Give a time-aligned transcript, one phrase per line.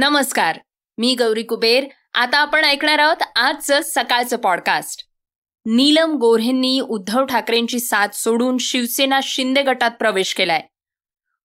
[0.00, 0.58] नमस्कार
[0.98, 1.84] मी गौरी कुबेर.
[2.14, 5.04] आता आपण ऐकणार आहोत आजचं सकाळचं पॉडकास्ट
[5.66, 10.62] नीलम गोऱ्हेंनी उद्धव ठाकरेंची साथ सोडून शिवसेना शिंदे गटात प्रवेश केलाय.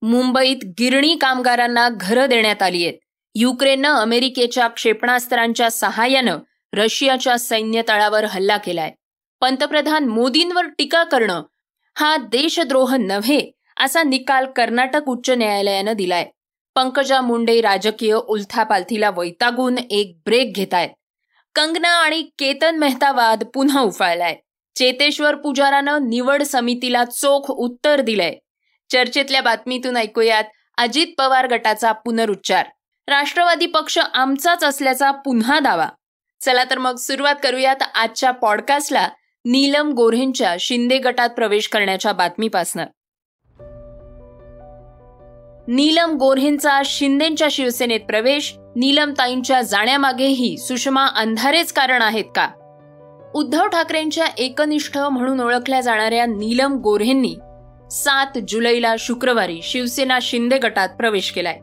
[0.01, 2.93] मुंबईत गिरणी कामगारांना घरं देण्यात आली आहेत.
[3.35, 6.37] युक्रेननं अमेरिकेच्या क्षेपणास्त्रांच्या सहाय्यानं
[6.73, 8.91] रशियाच्या सैन्य तळावर हल्ला केलाय.
[9.41, 11.43] पंतप्रधान मोदींवर टीका करणं
[11.97, 16.25] हा देशद्रोह नव्हे असा निकाल कर्नाटक उच्च न्यायालयानं दिलाय.
[16.75, 20.89] पंकजा मुंडे राजकीय उलथापालथीला वैतागून एक ब्रेक घेतायत.
[21.55, 24.35] कंगना आणि केतन मेहतावाद पुन्हा उफाळलाय.
[24.75, 28.35] चेतेश्वर पुजारानं निवड समितीला चोख उत्तर दिलंय.
[28.89, 30.43] चर्चेतल्या बातमीतून ऐकूयात
[30.77, 32.65] अजित पवार गटाचा पुनरुच्चार.
[33.07, 35.89] राष्ट्रवादी पक्ष आमचाच असल्याचा पुन्हा दावा.
[36.41, 39.09] चला तर मग सुरुवात करूयात आजच्या पॉडकास्टला
[39.45, 42.85] नीलम गोऱ्हेंच्या शिंदे गटात प्रवेश करण्याच्या बातमीपासनं.
[45.67, 52.47] नीलम गोऱ्हेंचा शिंदेच्या शिवसेनेत प्रवेश नीलमताईंच्या जाण्यामागेही सुषमा अंधारेच कारण आहेत का?
[53.35, 57.35] उद्धव ठाकरेंच्या एकनिष्ठ म्हणून ओळखल्या जाणाऱ्या नीलम गोऱ्हेंनी
[57.91, 61.57] सात जुलैला शुक्रवारी शिवसेना शिंदे गटात प्रवेश केलाय.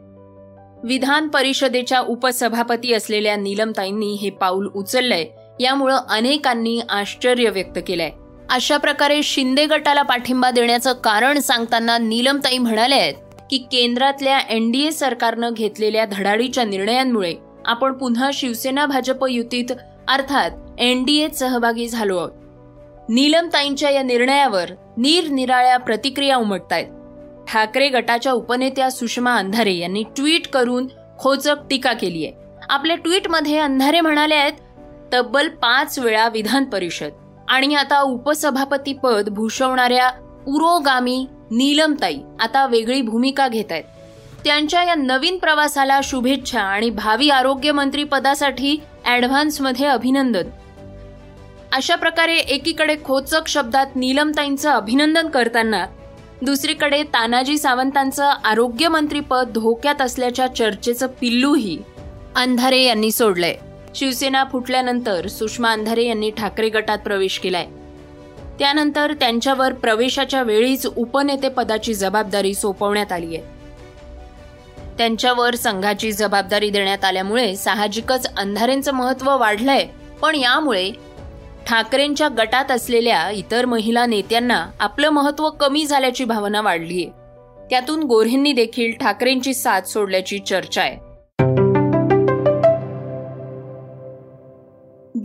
[0.84, 5.24] विधान परिषदेच्या उपसभापती असलेल्या नीलमताईंनी हे पाऊल उचललंय
[5.60, 8.10] यामुळं अनेकांनी आश्चर्य व्यक्त केलंय.
[8.50, 13.14] अशा प्रकारे शिंदे गटाला पाठिंबा देण्याचं कारण सांगताना नीलमताई म्हणाले आहेत
[13.52, 17.34] की केंद्रातल्या एनडीए सरकारनं घेतलेल्या धडाडीच्या निर्णयांमुळे
[17.66, 19.72] आपण पुन्हा शिवसेना भाजप युतीत
[20.08, 22.30] अर्थात एनडीएत सहभागी झालो आहोत.
[23.08, 26.86] नीलमताईंच्या या निर्णयावर निरनिराळ्या प्रतिक्रिया उमटतायत.
[27.48, 30.86] ठाकरे गटाच्या उपनेत्या सुषमा अंधारे यांनी ट्विट करून
[31.18, 34.52] खोचक टीका केली आहे आपल्या ट्विटमध्ये अंधारे म्हणाले आहेत
[35.14, 40.10] तब्बल पाच वेळा विधान परिषद आणि आता उपसभापती पद भूषवणाऱ्या
[40.46, 43.84] पुरोगामी नीलमताई आता वेगळी भूमिका घेत आहेत
[44.44, 50.48] त्यांच्या या नवीन प्रवासाला शुभेच्छा आणि भावी आरोग्यमंत्री पदासाठी ॲडव्हान्समध्ये अभिनंदन.
[51.72, 55.86] अशा प्रकारे एकीकडे खोचक शब्दात नीलमताईंचं अभिनंदन करताना
[56.42, 61.78] दुसरीकडे तानाजी सावंतांचं आरोग्यमंत्रीपद धोक्यात असल्याच्या चर्चेचं पिल्लूही
[62.36, 63.54] अंधारे यांनी सोडलंय.
[63.94, 67.66] शिवसेना फुटल्यानंतर सुषमा अंधारे यांनी ठाकरे गटात प्रवेश केलाय.
[68.58, 73.44] त्यानंतर त्यांच्यावर प्रवेशाच्या वेळीच उपनेतेपदाची जबाबदारी सोपवण्यात आली आहे.
[74.98, 79.86] त्यांच्यावर संघाची जबाबदारी देण्यात आल्यामुळे साहजिकच अंधारेंचं महत्त्व वाढलंय
[80.22, 80.90] पण यामुळे
[81.66, 87.04] ठाकरेंच्या गटात असलेल्या इतर महिला नेत्यांना आपलं महत्त्व कमी झाल्याची भावना वाढलीय
[87.70, 90.96] त्यातून गोऱ्हेंनी देखील ठाकरेंची साथ सोडल्याची चर्चा आहे.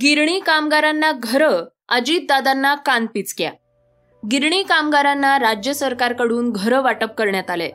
[0.01, 3.51] गिरणी कामगारांना घरं अजितदादांना कानपिचक्या
[4.31, 7.69] गिरणी कामगारांना राज्य सरकारकडून घरं वाटप करण्यात आले.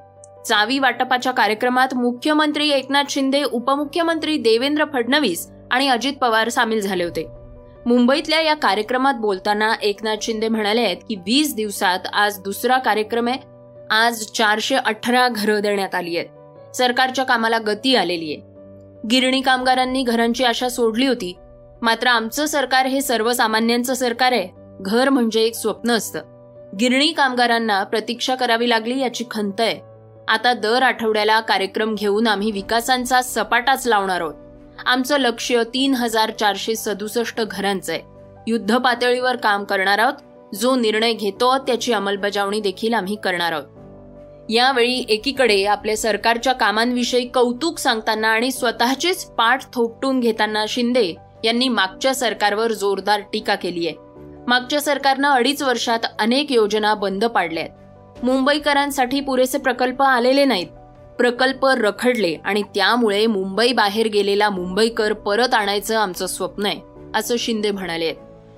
[0.46, 7.26] चावी वाटपाच्या कार्यक्रमात मुख्यमंत्री एकनाथ शिंदे उपमुख्यमंत्री देवेंद्र फडणवीस आणि अजित पवार सामील झाले होते.
[7.86, 13.38] मुंबईतल्या या कार्यक्रमात बोलताना एकनाथ शिंदे म्हणाले आहेत की वीस दिवसात आज दुसरा कार्यक्रम आहे.
[13.90, 16.76] आज चारशे अठरा घरं देण्यात आली आहेत.
[16.76, 18.42] सरकारच्या कामाला गती आलेली आहे.
[19.08, 21.34] गिरणी कामगारांनी घरांची आशा सोडली होती
[21.82, 24.48] मात्र आमचं सरकार हे सर्वसामान्यांचं सरकार आहे.
[24.80, 26.20] घर म्हणजे एक स्वप्न असतं.
[26.80, 29.80] गिरणी कामगारांना प्रतीक्षा करावी लागली याची खंत आहे.
[30.28, 34.34] आता दर आठवड्याला कार्यक्रम घेऊन आम्ही विकासांचा सपाटाच लावणार आहोत.
[34.86, 38.02] आमचं लक्ष तीन हजार चारशे सदुसष्ट घरांचं आहे.
[38.46, 40.54] युद्ध पातळीवर काम करणार आहोत.
[40.54, 43.64] जो निर्णय घेतो त्याची अंमलबजावणी देखील आम्ही करणार आहोत.
[44.50, 52.14] यावेळी एकीकडे आपल्या सरकारच्या कामांविषयी कौतुक सांगताना आणि स्वतःचेच पाठ थोपटून घेताना शिंदे यांनी मागच्या
[52.14, 53.96] सरकारवर जोरदार टीका केली आहे.
[54.46, 58.24] मागच्या सरकारनं अडीच वर्षात अनेक योजना बंद पाडल्या आहेत.
[58.24, 60.66] मुंबईकरांसाठी पुरेसे प्रकल्प आलेले नाहीत.
[61.18, 66.80] प्रकल्प रखडले आणि त्यामुळे मुंबई बाहेर गेलेला मुंबईकर परत आणायचं आमचं स्वप्न आहे
[67.14, 68.12] असं शिंदे म्हणाले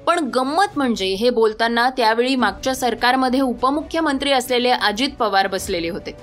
[0.07, 6.17] पण गंमत म्हणजे हे बोलताना त्यावेळी मागच्या सरकारमध्ये उपमुख्यमंत्री असलेले अजित पवार बसलेले होते.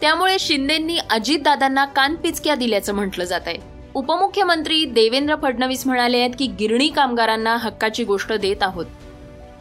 [0.00, 3.75] त्यामुळे शिंदेंनी अजितदादांना कानपिचक्या दिल्याचं म्हटलं जात आहे.
[3.96, 8.86] उपमुख्यमंत्री देवेंद्र फडणवीस म्हणाले आहेत की गिरणी कामगारांना हक्काची गोष्ट देत आहोत.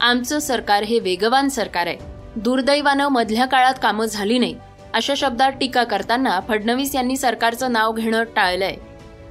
[0.02, 1.98] आमचं सरकार हे वेगवान सरकार आहे.
[2.36, 4.56] दुर्दैवानं मधल्या काळात कामं झाली नाही
[4.94, 8.76] अशा शब्दात टीका करताना फडणवीस यांनी सरकारचं नाव घेणं टाळलंय.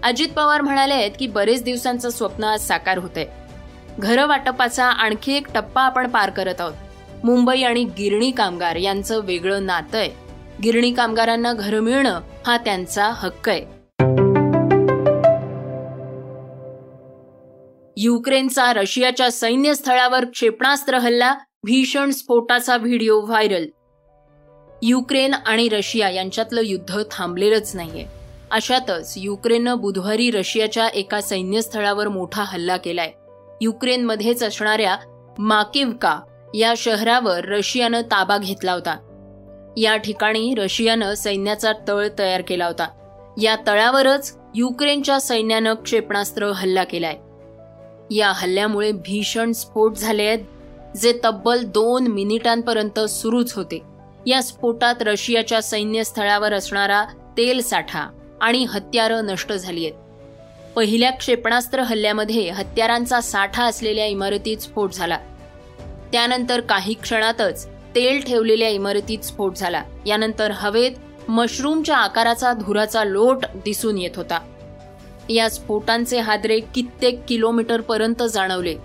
[0.02, 3.26] अजित पवार म्हणाले आहेत की बरेच दिवसांचं स्वप्न आज साकार होतंय.
[3.98, 7.24] घर वाटपाचा आणखी एक टप्पा आपण पार करत आहोत.
[7.24, 10.10] मुंबई आणि गिरणी कामगार यांचं वेगळं नातं आहे.
[10.62, 13.73] गिरणी कामगारांना घरं मिळणं हा त्यांचा हक्क आहे.
[17.96, 23.66] युक्रेनचा रशियाच्या सैन्य स्थळावर क्षेपणास्त्र हल्ला भीषण स्फोटाचा व्हिडिओ व्हायरल.
[24.82, 28.06] युक्रेन आणि रशिया यांच्यातलं युद्ध थांबलेलंच नाहीये.
[28.50, 33.12] अशातच युक्रेननं बुधवारी रशियाच्या एका सैन्यस्थळावर मोठा हल्ला केलाय.
[33.60, 34.96] युक्रेनमध्येच असणाऱ्या
[35.38, 36.20] माकिवका
[36.54, 38.96] या शहरावर रशियानं ताबा घेतला होता.
[39.76, 42.88] या ठिकाणी रशियानं सैन्याचा तळ तयार केला होता.
[43.42, 47.16] या तळावरच युक्रेनच्या सैन्यानं क्षेपणास्त्र हल्ला केलाय.
[48.10, 50.38] या हल्ल्यामुळे भीषण स्फोट झाले आहेत
[50.96, 53.82] जे तब्बल दोन मिनिटांपर्यंत सुरूच होते.
[54.26, 57.04] या स्फोटात रशियाच्या सैन्यस्थळावर असणारा
[57.36, 58.06] तेल साठा
[58.40, 59.96] आणि हत्यारं नष्ट झाली आहेत.
[60.76, 65.18] पहिल्या क्षेपणास्त्र हल्ल्यामध्ये हत्यारांचा साठा असलेल्या इमारतीत स्फोट झाला.
[66.12, 69.82] त्यानंतर काही क्षणातच तेल ठेवलेल्या इमारतीत स्फोट झाला.
[70.06, 70.92] यानंतर हवेत
[71.28, 74.38] मशरूमच्या आकाराचा धुराचा लोट दिसून येत होता.
[75.30, 78.76] या स्फोटांचे हादरे कित्येक किलोमीटर पर्यंत जाणवले.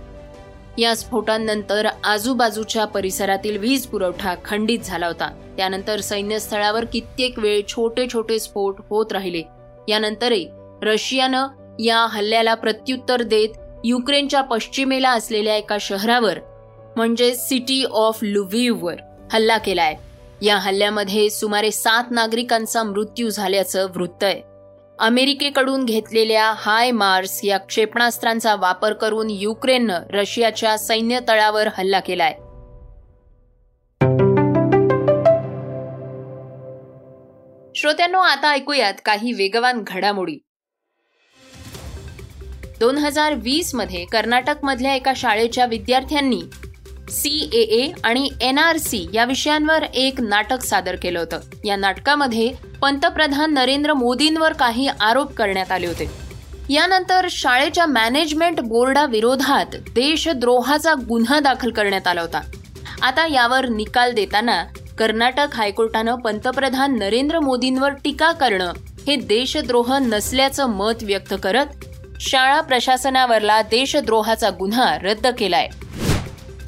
[0.78, 5.54] या स्फोटांनंतर आजूबाजूच्या परिसरातील वीज पुरवठा खंडित झाला होता.
[5.58, 9.44] त्यानंतर सैन्यस्थळावर कित्येक वेळ छोटे छोटे स्फोट होत राहिले.
[9.88, 10.50] यानंतरही
[10.82, 11.48] रशियानं
[11.80, 13.50] या हल्ल्याला प्रत्युत्तर देत
[13.84, 16.40] युक्रेनच्या पश्चिमेला असलेल्या एका शहरावर
[16.96, 18.96] म्हणजे सिटी ऑफ लुव्हिववर
[19.34, 19.96] हल्ला केलाय.
[20.42, 24.49] या हल्ल्यामध्ये सुमारे सात नागरिकांचा मृत्यू झाल्याचं वृत्त आहे.
[25.00, 32.34] अमेरिकेकडून घेतलेल्या हाय मार्स या क्षेपणास्त्रांचा वापर करून युक्रेननं रशियाच्या सैन्य तळावर हल्ला केलाय.
[37.76, 40.38] श्रोत्यांनो आता ऐकूयात काही वेगवान घडामोडी.
[42.80, 46.42] दोन हजार वीसमध्ये कर्नाटक मधल्या एका शाळेच्या विद्यार्थ्यांनी
[47.10, 51.40] सी ए ए आणि एन आर सी या विषयांवर एक नाटक सादर केलं होतं.
[51.66, 52.52] या नाटकामध्ये
[52.82, 56.10] पंतप्रधान नरेंद्र मोदींवर काही आरोप करण्यात आले होते.
[56.70, 62.42] यानंतर शाळेच्या मॅनेजमेंट बोर्डाविरोधात देशद्रोहाचा गुन्हा दाखल करण्यात आला होता.
[63.02, 64.64] आता यावर निकाल देताना
[64.98, 68.74] कर्नाटक हायकोर्टानं पंतप्रधान नरेंद्र मोदींवर टीका करणं
[69.08, 71.66] हे देशद्रोह नसल्याचं मत व्यक्त करत
[72.20, 75.68] शाळा प्रशासनावरला देशद्रोहाचा गुन्हा रद्द केलाय.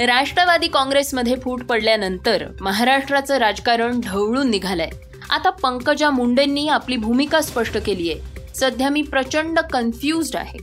[0.05, 4.89] राष्ट्रवादी काँग्रेसमध्ये फूट पडल्यानंतर महाराष्ट्राचं राजकारण ढवळून निघालंय.
[5.29, 8.53] आता पंकजा मुंडेंनी आपली भूमिका स्पष्ट केली आहे.
[8.55, 10.59] सध्या मी प्रचंड कन्फ्युज आहे.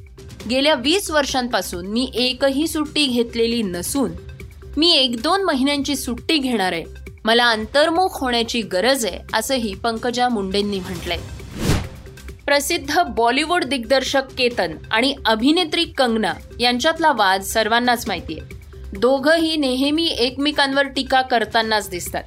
[0.51, 4.13] गेल्या वीस वर्षांपासून मी एकही सुट्टी घेतलेली नसून
[4.77, 6.85] मी एक दोन महिन्यांची सुट्टी घेणार आहे.
[7.25, 11.19] मला अंतर्मुख होण्याची गरज आहे असंही पंकजा मुंडेंनी म्हटलंय.
[12.47, 18.58] प्रसिद्ध बॉलिवूड दिग्दर्शक केतन आणि अभिनेत्री कंगना यांच्यातला वाद सर्वांनाच माहिती आहे
[18.93, 22.23] दोघंही नेहमी एकमेकांवर टीका करतानाच दिसतात.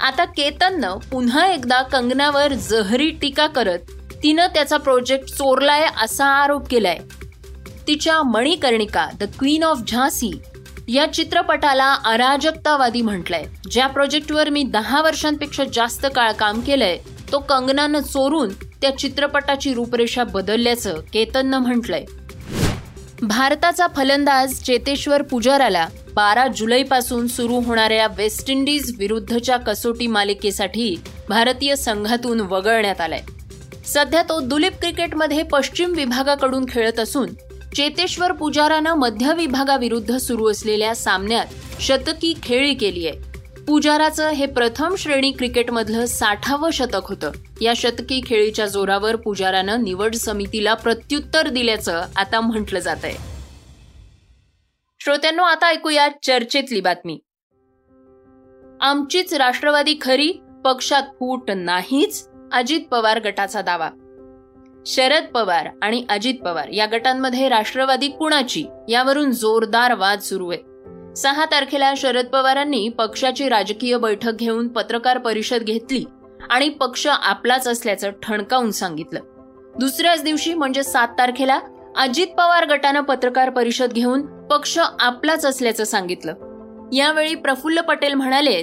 [0.00, 3.78] आता केतननं पुन्हा एकदा कंगनावर जहरी टीका करत
[4.22, 6.98] तिनं त्याचा प्रोजेक्ट चोरलाय असा आरोप केलाय.
[7.88, 10.30] तिच्या मणिकर्णिका द क्वीन ऑफ झासी
[10.88, 13.44] या चित्रपटाला अराजकतावादी म्हटलंय.
[13.70, 16.98] ज्या प्रोजेक्टवर मी दहा वर्षांपेक्षा जास्त काळ काम केलंय
[17.32, 18.52] तो कंगनानं चोरून
[18.82, 22.04] त्या चित्रपटाची रूपरेषा बदलल्याचं केतननं म्हटलंय.
[23.22, 25.86] भारताचा फलंदाज चेतेश्वर पुजाराला
[26.16, 30.94] बारा जुलैपासून सुरू होणाऱ्या वेस्ट इंडिज विरुद्धच्या कसोटी मालिकेसाठी
[31.28, 33.20] भारतीय संघातून वगळण्यात आलाय.
[33.86, 37.28] सध्या तो दुलीप क्रिकेटमध्ये पश्चिम विभागाकडून खेळत असून
[37.76, 43.18] चेतेश्वर पुजारानं मध्य विभागाविरुद्ध सुरू असलेल्या सामन्यात शतकी खेळी केली आहे.
[43.68, 47.30] पुजाराचं हे प्रथम श्रेणी क्रिकेटमधलं साठावं शतक होतं.
[47.60, 53.35] या शतकी खेळीच्या जोरावर पुजारानं निवड समितीला प्रत्युत्तर दिल्याचं आता म्हटलं जात आहे
[55.06, 57.18] श्रोत्यांनो आता ऐकूया चर्चेतली बातमी.
[58.80, 60.32] आमचीच राष्ट्रवादी खरी
[60.64, 63.90] पक्षात फूट नाहीच अजित पवार गटाचा दावा.
[64.86, 68.64] शरद पवार आणि अजित पवार या गटांमध्ये राष्ट्रवादी कुणाची?
[68.88, 71.14] यावरून जोरदार वाद सुरू आहे.
[71.14, 76.04] सहा तारखेला शरद पवारांनी पक्षाची राजकीय बैठक घेऊन पत्रकार परिषद घेतली
[76.50, 79.20] आणि पक्ष आपलाच असल्याचं ठणकावून सांगितलं.
[79.78, 81.60] दुसऱ्याच दिवशी म्हणजे सात तारखेला
[81.96, 86.34] अजित पवार गटानं पत्रकार परिषद घेऊन पक्ष आपलाच असल्याचं सांगितलं.
[86.92, 88.62] यावेळी प्रफुल्ल पटेल म्हणाले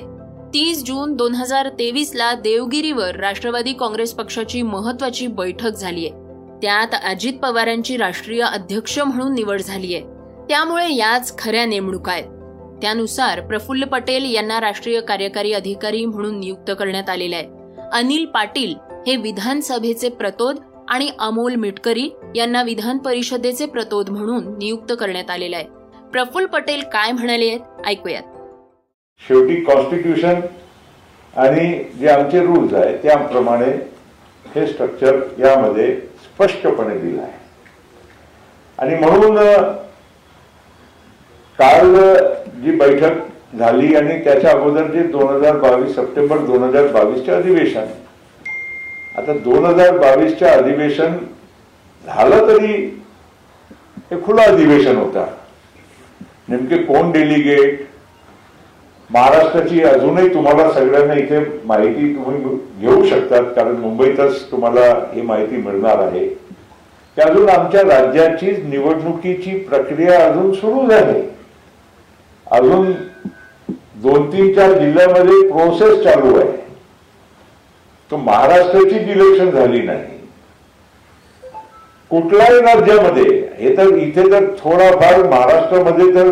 [0.53, 6.09] तीस जून दोन हजार तेवीसला देवगिरीवर राष्ट्रवादी काँग्रेस पक्षाची महत्वाची बैठक झालीय.
[6.61, 9.99] त्यात अजित पवारांची राष्ट्रीय अध्यक्ष म्हणून निवड झालीय.
[10.49, 12.25] त्यामुळे याच खऱ्या नेमणुका आहेत.
[12.81, 17.47] त्यानुसार प्रफुल्ल पटेल यांना राष्ट्रीय कार्यकारी अधिकारी म्हणून नियुक्त करण्यात आलेले आहे.
[17.93, 18.75] अनिल पाटील
[19.07, 20.55] हे विधानसभेचे प्रतोद
[20.89, 25.65] आणि अमोल मिटकरी यांना विधान परिषदेचे प्रतोद म्हणून नियुक्त करण्यात आलेले आहे.
[26.11, 27.59] प्रफुल्ल पटेल काय म्हणाले आहेत?
[27.87, 28.23] ऐकूयात.
[29.21, 30.39] शेवटी कॉन्स्टिट्यूशन
[31.33, 33.71] आणि जे आमचे रूल्स आहे त्याप्रमाणे
[34.45, 37.31] हे स्ट्रक्चर यामध्ये स्पष्टपणे दिलं आहे.
[38.79, 39.37] आणि म्हणून
[41.59, 41.95] काल
[42.63, 47.85] जी बैठक झाली आणि त्याच्या अगोदर जे दोन हजार बावीस सप्टेंबर दोन हजार बावीसचे अधिवेशन
[49.17, 51.15] आता दोन हजार बावीसच्या अधिवेशन
[52.05, 52.73] झालं तरी
[54.11, 55.25] हे खुलं अधिवेशन होता.
[56.49, 57.81] नेमके कोण डेलिगेट
[59.09, 65.99] महाराष्ट्राची अजूनही तुम्हाला सगळ्यांना इथे माहिती तुम्ही घेऊ शकतात कारण मुंबईतच तुम्हाला ही माहिती मिळणार
[65.99, 66.27] आहे.
[66.27, 71.21] की अजून आमच्या राज्याची निवडणुकीची प्रक्रिया अजून सुरू झाली.
[72.51, 72.91] अजून
[74.03, 76.62] दोन तीन चार जिल्ह्यामध्ये प्रोसेस चालू आहे.
[78.13, 80.11] तर महाराष्ट्राची इलेक्शन झाली नाही.
[82.11, 83.23] कुठल्याही राज्यामध्ये
[83.59, 86.29] हे तर इथे तर थोडाफार महाराष्ट्रामध्ये तर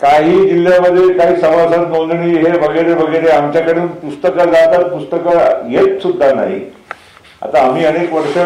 [0.00, 6.60] काही जिल्ह्यामध्ये काही सभासद नोंदणी हे वगैरे वगैरे आमच्याकडून पुस्तकं जातात पुस्तकं येत सुद्धा नाही.
[7.42, 8.36] आता आम्ही अनेक वर्ष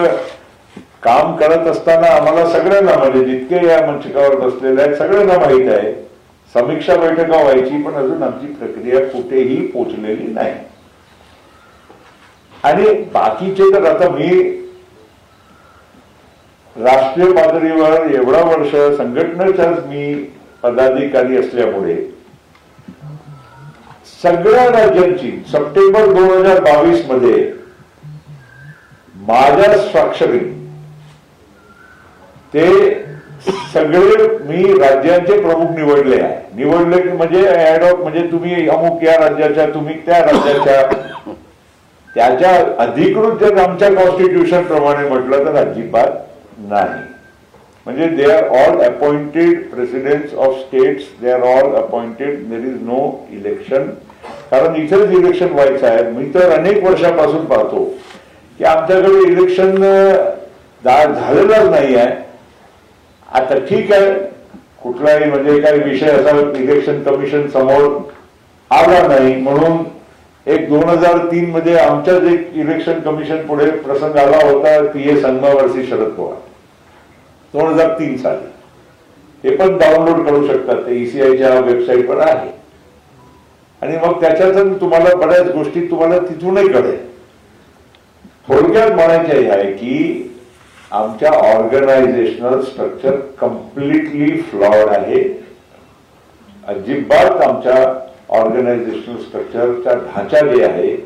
[1.02, 5.92] काम करत असताना आम्हाला सगळ्यांना म्हणजे जितके या मंचकावर बसलेले आहेत सगळ्यांना माहीत आहे.
[6.54, 10.52] समीक्षा बैठका व्हायची पण अजून आमची प्रक्रिया कुठेही पोचलेली नाही.
[12.64, 14.28] आणि बाकीचे तर आता मी
[16.76, 20.12] राष्ट्रीय पातळीवर एवढा वर्ष संघटनेच्याच मी
[20.62, 21.94] पदाधिकारी असल्यामुळे
[24.22, 27.50] सगळ्या राज्यांची सप्टेंबर दोन हजार बावीसमध्ये
[29.26, 30.38] माझ्या स्वाक्षरी
[32.54, 32.68] ते
[33.72, 36.36] सगळे मी राज्यांचे प्रमुख निवडले आहे.
[36.54, 40.80] निवडले की म्हणजे ऍडॉप म्हणजे तुम्ही अमुक या राज्याच्या तुम्ही त्या राज्याच्या
[42.16, 42.50] त्याच्या
[42.82, 46.10] अधिकृत जर आमच्या कॉन्स्टिट्यूशन प्रमाणे म्हटलं तर अजिबात
[46.68, 47.02] नाही.
[47.86, 53.00] म्हणजे they are all appointed presidents of states they are all appointed there is no
[53.32, 53.86] election
[54.50, 56.02] कारण इथेच इलेक्शन व्हायचं आहे.
[56.10, 57.84] मी तर अनेक वर्षापासून पाहतो
[58.58, 59.74] की आमच्याकडे इलेक्शन
[60.84, 62.14] झालेलंच नाही आहे.
[63.34, 64.10] आता ठीक आहे.
[64.82, 67.86] कुठलाही म्हणजे काही विषय असा इलेक्शन कमिशन समोर
[68.70, 69.34] आला नाही.
[69.42, 69.76] म्हणून
[70.46, 75.20] एक दोन हजार तीन मध्ये आमच्याच एक इलेक्शन कमिशन पुढे प्रसंग आला होता ती ए
[75.20, 76.34] संघावरती शरद पवार.
[77.54, 78.46] दोन हजार तीन साली.
[79.44, 82.50] ते पण डाउनलोड करू शकतात ते ईसीआयच्या वेबसाईटवर आहे.
[83.82, 86.96] आणि मग त्याच्यातून तुम्हाला बऱ्याच गोष्टी तुम्हाला तिथूनही कळेल.
[88.48, 90.22] थोडक्यात म्हणायचे आहे की
[90.90, 95.22] आमच्या ऑर्गनायझेशनल स्ट्रक्चर कम्प्लिटली फ्लॉड आहे.
[96.68, 97.84] अजिबात आमच्या
[98.28, 100.96] ऑर्गनायझेशनल स्ट्रक्चरचा ढांचा जे आहे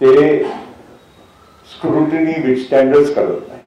[0.00, 0.42] ते
[1.66, 3.60] स्क्रुटिनी विथस्टँडर्स करत नाही.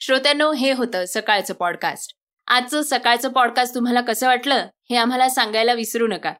[0.00, 2.14] श्रोत्यांनो हे होतं सकाळचं पॉडकास्ट
[2.48, 6.32] आजचं सकाळचं पॉडकास्ट तुम्हाला कसं वाटलं हे आम्हाला सांगायला विसरू नका.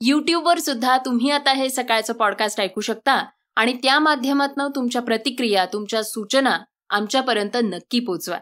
[0.00, 3.24] युट्यूबवर सुद्धा तुम्ही आता हे सकाळचं पॉडकास्ट ऐकू शकता
[3.56, 6.58] आणि त्या माध्यमातून तुमच्या प्रतिक्रिया तुमच्या सूचना
[6.90, 8.38] आमच्यापर्यंत नक्की पोचवा.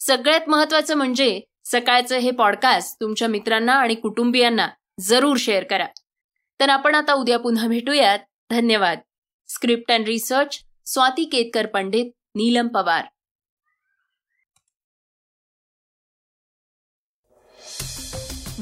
[0.00, 4.68] सगळ्यात महत्वाचं म्हणजे सकाळचं हे पॉडकास्ट तुमच्या मित्रांना आणि कुटुंबियांना
[5.00, 5.86] जरूर शेअर करा.
[6.60, 8.18] तर आपण आता उद्या पुन्हा भेटूयात.
[8.50, 8.98] धन्यवाद.
[9.48, 13.04] Script and research Swati Ketkar Pandit Neelam Pawar.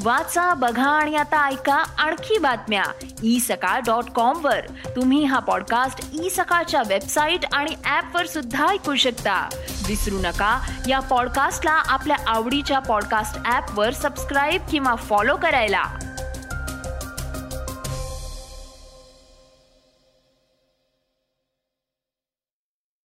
[0.02, 2.84] वाचा बघा आणि आता ऐका आणखी बातम्या.
[3.22, 4.60] ई सकाळ डॉट कॉम वर.
[4.96, 9.48] तुम्ही हा पॉडकास्ट ई सकाळच्या वेबसाईट आणि ऍप वर सुद्धा ऐकू शकता.
[9.88, 16.11] विसरू नका या पॉडकास्टला आपल्या आवडीच्या पॉडकास्ट ऍप वर सबस्क्राईब किंवा फॉलो करायला.